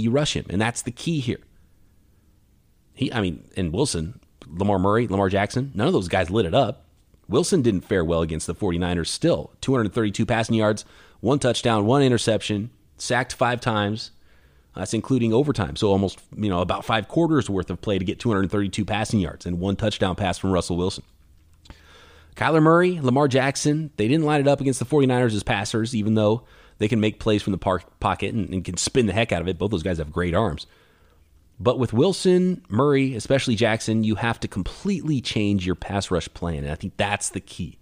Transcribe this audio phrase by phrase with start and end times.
[0.00, 1.40] you rush him, and that's the key here.
[2.94, 6.54] He, I mean, and Wilson, Lamar Murray, Lamar Jackson, none of those guys lit it
[6.54, 6.86] up.
[7.28, 9.52] Wilson didn't fare well against the 49ers still.
[9.60, 10.84] 232 passing yards,
[11.20, 14.10] one touchdown, one interception, sacked five times.
[14.74, 15.76] That's including overtime.
[15.76, 19.44] So almost, you know, about five quarters worth of play to get 232 passing yards
[19.44, 21.04] and one touchdown pass from Russell Wilson.
[22.36, 26.14] Kyler Murray, Lamar Jackson, they didn't line it up against the 49ers as passers, even
[26.14, 26.44] though
[26.82, 29.40] they can make plays from the park, pocket and, and can spin the heck out
[29.40, 29.58] of it.
[29.58, 30.66] Both those guys have great arms.
[31.60, 36.64] But with Wilson, Murray, especially Jackson, you have to completely change your pass rush plan.
[36.64, 37.78] And I think that's the key.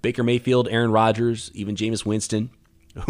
[0.00, 2.50] Baker Mayfield, Aaron Rodgers, even Jameis Winston.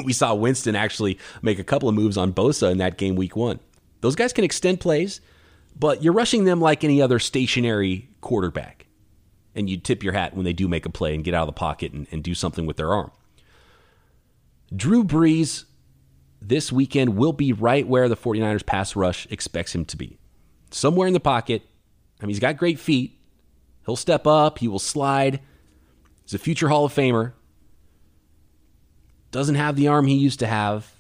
[0.04, 3.36] We saw Winston actually make a couple of moves on Bosa in that game week
[3.36, 3.60] one.
[4.00, 5.20] Those guys can extend plays,
[5.78, 8.86] but you're rushing them like any other stationary quarterback.
[9.54, 11.54] And you tip your hat when they do make a play and get out of
[11.54, 13.12] the pocket and, and do something with their arm.
[14.74, 15.64] Drew Brees
[16.40, 20.18] this weekend will be right where the 49ers pass rush expects him to be.
[20.70, 21.62] Somewhere in the pocket.
[22.20, 23.18] I mean, he's got great feet.
[23.84, 25.40] He'll step up, he will slide.
[26.24, 27.32] He's a future Hall of Famer.
[29.30, 30.92] Doesn't have the arm he used to have.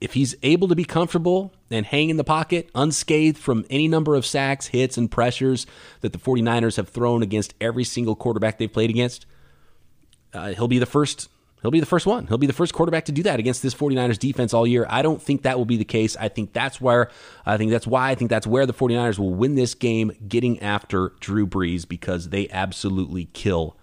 [0.00, 4.14] If he's able to be comfortable and hang in the pocket unscathed from any number
[4.14, 5.66] of sacks, hits, and pressures
[6.00, 9.26] that the 49ers have thrown against every single quarterback they've played against,
[10.32, 11.28] uh, he'll be the first
[11.62, 12.26] He'll be the first one.
[12.26, 14.86] He'll be the first quarterback to do that against this 49ers defense all year.
[14.88, 16.16] I don't think that will be the case.
[16.16, 17.10] I think that's where
[17.44, 20.60] I think that's why I think that's where the 49ers will win this game getting
[20.60, 23.76] after Drew Brees because they absolutely kill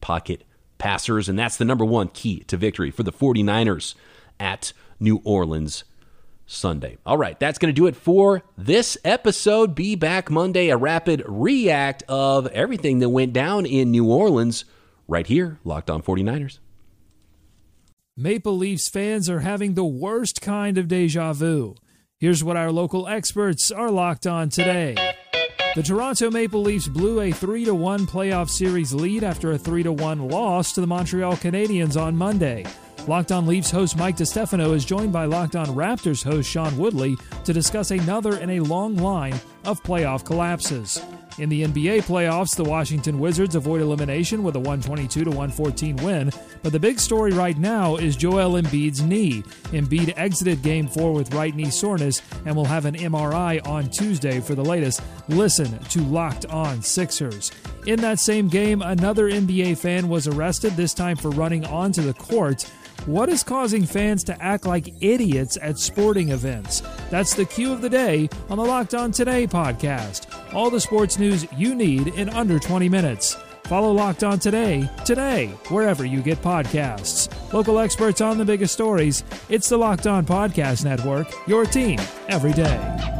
[0.00, 0.44] pocket
[0.78, 3.94] passers and that's the number 1 key to victory for the 49ers
[4.40, 5.84] at New Orleans
[6.46, 6.98] Sunday.
[7.06, 9.74] All right, that's going to do it for this episode.
[9.76, 14.64] Be back Monday, a rapid react of everything that went down in New Orleans
[15.06, 16.58] right here, Locked On 49ers.
[18.20, 21.74] Maple Leafs fans are having the worst kind of deja vu.
[22.18, 24.94] Here's what our local experts are locked on today.
[25.74, 30.28] The Toronto Maple Leafs blew a 3 1 playoff series lead after a 3 1
[30.28, 32.66] loss to the Montreal Canadiens on Monday.
[33.08, 37.16] Locked On Leafs host Mike DeStefano is joined by Locked On Raptors host Sean Woodley
[37.46, 41.00] to discuss another in a long line of playoff collapses.
[41.40, 46.30] In the NBA playoffs, the Washington Wizards avoid elimination with a 122 114 win,
[46.62, 49.42] but the big story right now is Joel Embiid's knee.
[49.72, 54.38] Embiid exited game 4 with right knee soreness and will have an MRI on Tuesday
[54.38, 55.00] for the latest.
[55.28, 57.50] Listen to Locked On Sixers.
[57.86, 62.12] In that same game, another NBA fan was arrested, this time for running onto the
[62.12, 62.70] court.
[63.06, 66.82] What is causing fans to act like idiots at sporting events?
[67.08, 70.26] That's the cue of the day on the Locked On Today podcast.
[70.54, 73.36] All the sports news you need in under 20 minutes.
[73.64, 77.30] Follow Locked On Today, today, wherever you get podcasts.
[77.52, 79.24] Local experts on the biggest stories.
[79.48, 83.19] It's the Locked On Podcast Network, your team every day.